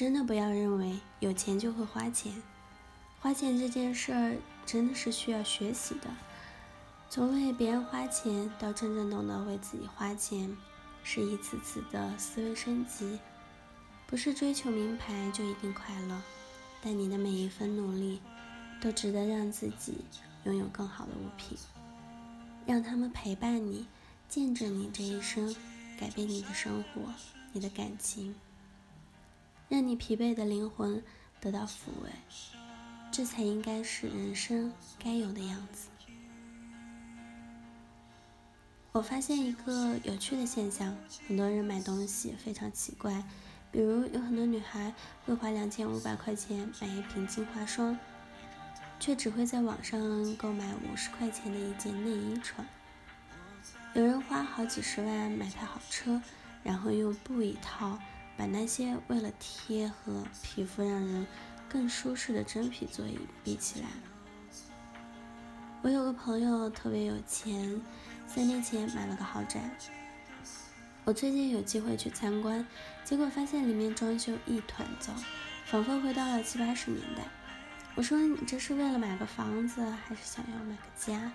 [0.00, 2.32] 真的不要认为有钱就会花钱，
[3.18, 4.34] 花钱这件事儿
[4.64, 6.08] 真的是需要学习的。
[7.10, 10.56] 从为别人花钱到真正懂得为自己花钱，
[11.04, 13.18] 是一次次的思维升级。
[14.06, 16.18] 不是追求名牌就一定快乐，
[16.80, 18.22] 但你的每一分努力
[18.80, 19.98] 都值得让自己
[20.44, 21.58] 拥有更好的物品，
[22.64, 23.86] 让他们陪伴你，
[24.30, 25.54] 见证你这一生，
[25.98, 27.12] 改变你的生活，
[27.52, 28.34] 你的感情。
[29.70, 31.00] 让你疲惫的灵魂
[31.40, 32.10] 得到抚慰，
[33.12, 35.88] 这才应该是人生该有的样子。
[38.90, 40.96] 我发现一个有趣的现象：
[41.28, 43.22] 很多人买东西非常奇怪，
[43.70, 44.92] 比如有很多女孩
[45.24, 47.96] 会花两千五百块钱买一瓶精华霜，
[48.98, 52.66] 却只会在网上购买五十块钱的一件内衣穿；
[53.94, 56.20] 有人花好几十万买台好车，
[56.64, 57.96] 然后用布一套。
[58.40, 61.26] 把那些为了贴合皮肤让人
[61.68, 63.88] 更舒适的真皮座椅比起来，
[65.82, 67.78] 我有个朋友特别有钱，
[68.26, 69.70] 三年前买了个豪宅。
[71.04, 72.66] 我最近有机会去参观，
[73.04, 75.12] 结果发现里面装修一团糟，
[75.66, 77.24] 仿佛回到了七八十年代。
[77.94, 81.30] 我说你这是为了买个房子，还是想要买个家？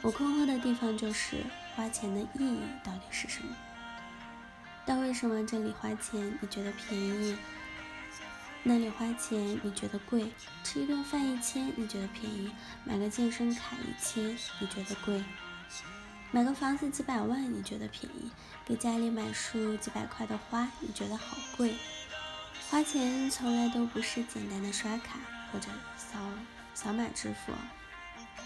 [0.00, 1.36] 我困惑的地方就是
[1.74, 3.54] 花钱的意义到底是什么？
[4.86, 7.36] 但为什么这里花钱你觉得便宜，
[8.62, 10.32] 那里花钱你觉得贵？
[10.62, 12.52] 吃一顿饭一千你觉得便宜，
[12.84, 14.24] 买个健身卡一千
[14.60, 15.24] 你觉得贵？
[16.30, 18.30] 买个房子几百万你觉得便宜，
[18.64, 21.74] 给家里买束几百块的花你觉得好贵？
[22.70, 25.18] 花钱从来都不是简单的刷卡
[25.52, 26.18] 或者扫
[26.74, 27.52] 扫码支付，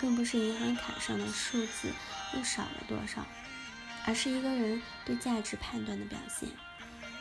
[0.00, 1.92] 更不是银行卡上的数字
[2.34, 3.24] 又少了多少。
[4.04, 6.48] 而是一个人对价值判断的表现。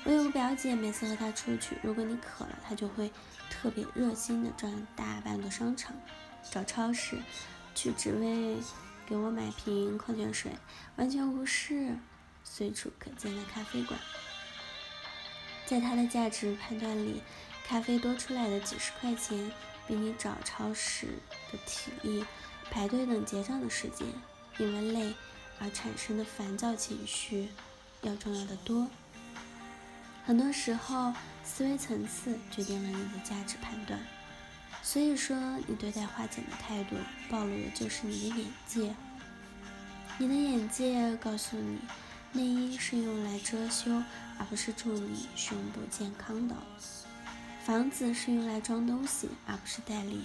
[0.06, 3.10] 我有个表姐，每次和她出去，如果你渴了，她就会
[3.50, 5.96] 特别热心的转大半个商场，
[6.52, 7.18] 找超市，
[7.74, 8.58] 去只为
[9.08, 10.52] 给我买瓶矿泉水，
[10.98, 11.96] 完全无视
[12.44, 13.98] 随处可见的咖啡馆。
[15.66, 17.22] 在她的价值判断里，
[17.66, 19.50] 咖啡多出来的几十块钱，
[19.88, 21.08] 比你找超市
[21.50, 22.26] 的体力、
[22.70, 24.06] 排队等结账的时间，
[24.58, 25.14] 因为累。
[25.64, 27.48] 而产生的烦躁情绪
[28.02, 28.88] 要重要的多。
[30.26, 31.14] 很多时候，
[31.44, 34.00] 思维层次决定了你的价值判断。
[34.82, 36.98] 所以说，你对待花钱的态度，
[37.30, 38.94] 暴露的就是你的眼界。
[40.18, 41.80] 你的眼界告诉你，
[42.34, 43.90] 内衣是用来遮羞，
[44.38, 46.56] 而不是助你胸部健康的；
[47.66, 50.22] 房子是用来装东西，而不是代理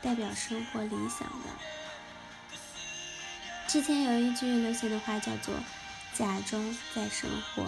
[0.00, 1.75] 代表生活理想的。
[3.76, 5.54] 之前有一句流行的话叫做
[6.16, 7.66] “假装在生活”，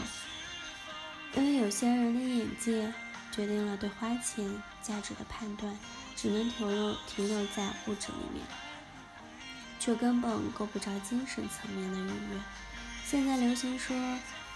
[1.36, 2.90] 因为有些人的眼界
[3.30, 5.78] 决定了对花钱价值的判断，
[6.16, 8.42] 只能停留停留在物质里面，
[9.78, 12.40] 却根本够不着精神层面的愉悦。
[13.04, 13.94] 现在流行说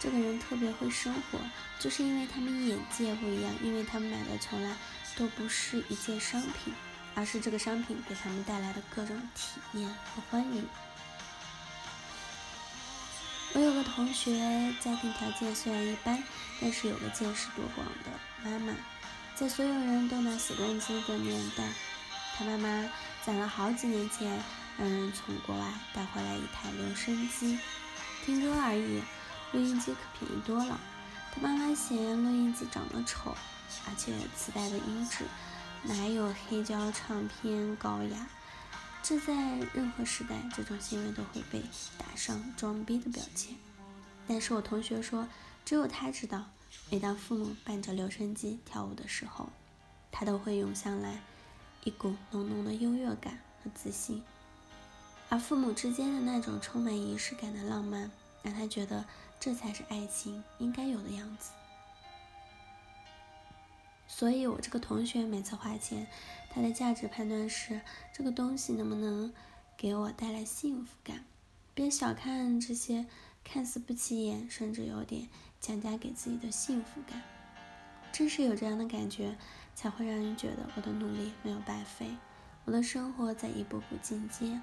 [0.00, 1.38] 这个人特别会生活，
[1.78, 4.74] 就是因为他们眼界不一样，因为他们买的从来
[5.18, 6.72] 都不是一件商品，
[7.14, 10.62] 而是这个商品给他们带来的各种体验和欢愉。
[13.54, 14.32] 我有个同学，
[14.80, 16.22] 家庭条件虽然一般，
[16.58, 18.10] 但是有个见识多广的
[18.42, 18.74] 妈妈。
[19.34, 21.70] 在所有人都拿死工资的年代，
[22.34, 22.88] 他妈妈
[23.22, 24.42] 攒了好几年钱，
[24.78, 27.58] 让人从国外带回来一台留声机，
[28.24, 29.02] 听歌而已。
[29.52, 30.80] 录音机可便宜多了。
[31.34, 33.36] 他妈妈嫌录音机长得丑，
[33.86, 35.26] 而且磁带的音质
[35.82, 38.26] 哪有黑胶唱片高雅？
[39.02, 39.34] 这在
[39.74, 41.60] 任何时代，这种行为都会被
[41.98, 43.56] 打上装逼的标签。
[44.28, 45.26] 但是我同学说，
[45.64, 46.44] 只有他知道，
[46.88, 49.48] 每当父母伴着留声机跳舞的时候，
[50.12, 51.20] 他都会涌向来
[51.82, 54.22] 一股浓浓的优越感和自信。
[55.28, 58.08] 而父母之间的那种充满仪式感的浪漫，
[58.42, 59.04] 让他觉得
[59.40, 61.50] 这才是爱情应该有的样子。
[64.06, 66.06] 所以，我这个同学每次花钱，
[66.54, 67.80] 它的价值判断是
[68.12, 69.32] 这个东西能不能
[69.76, 71.24] 给我带来幸福感。
[71.74, 73.06] 别小看这些
[73.42, 75.28] 看似不起眼，甚至有点
[75.60, 77.22] 强加给自己的幸福感。
[78.12, 79.34] 正是有这样的感觉，
[79.74, 82.06] 才会让人觉得我的努力没有白费，
[82.66, 84.60] 我的生活在一步步进阶，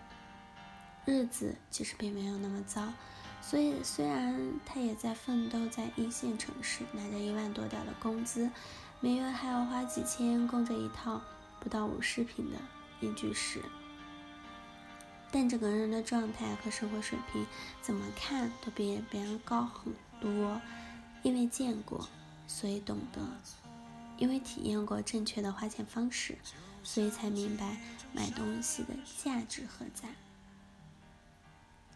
[1.06, 2.94] 日子其实并没有那么糟。
[3.42, 8.52] 所以，虽然他也在奋斗，在一线城市拿着一万多点的工资。
[9.00, 11.22] 每月还要花几千供着一套
[11.60, 12.58] 不到五十平的
[13.02, 13.62] 一居室，
[15.32, 17.46] 但整个人的状态和生活水平
[17.82, 20.62] 怎么看都比别人高很多。
[21.22, 22.08] 因为见过，
[22.48, 23.22] 所以懂得；
[24.18, 26.38] 因为体验过正确的花钱方式，
[26.82, 27.78] 所以才明白
[28.14, 30.08] 买东西的价值何在。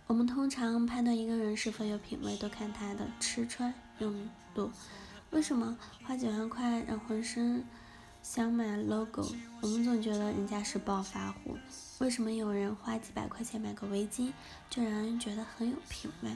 [0.05, 4.69] 我们通常判断一个人是否有品味，都看他的吃穿用度。
[5.31, 7.65] 为什么花几万块让浑身
[8.23, 9.27] 想买 logo？
[9.61, 11.57] 我们总觉得人家是暴发户。
[11.99, 14.31] 为什么有人花几百块钱买个围巾，
[14.69, 16.31] 就让人觉得很有品味？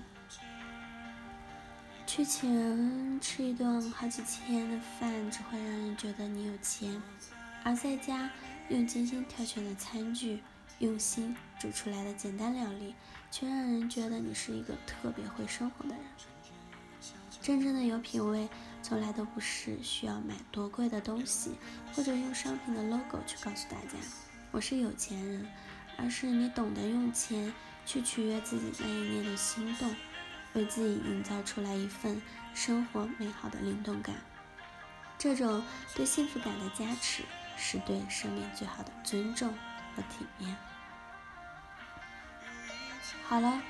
[2.05, 7.01] 去请人吃一顿好几千的饭，只会让人觉得你有钱；
[7.63, 8.29] 而在家
[8.67, 10.41] 用精心挑选的餐具、
[10.79, 12.93] 用心煮出来的简单料理，
[13.31, 16.03] 却让人觉得你是一个特别会生活的人。
[17.41, 18.49] 真正的有品味，
[18.87, 21.51] 从来都不是需要买多贵的东西，
[21.93, 23.99] 或者用商品的 logo 去告诉大家
[24.49, 25.45] 我是有钱人，
[25.97, 27.53] 而是你懂得用钱
[27.85, 29.93] 去取悦自己那一念的心动。
[30.53, 32.21] 为自己营造出来一份
[32.53, 34.15] 生活美好的灵动感，
[35.17, 35.61] 这种
[35.93, 37.23] 对幸福感的加持，
[37.57, 39.53] 是对生命最好的尊重
[39.95, 40.55] 和体面。
[43.25, 43.61] 好了，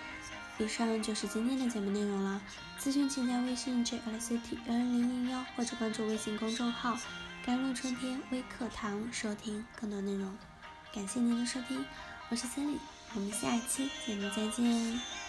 [0.60, 2.42] 以上就是今天的节目内容了。
[2.80, 6.98] 咨询请加微信 j l c t 幺零零幺或者关注微信公众号
[7.46, 10.36] “甘露春天微课堂”收听更多内容。
[10.94, 11.86] 感谢您的收听，
[12.30, 12.78] 我是千里，
[13.14, 15.27] 我们下期节目再见。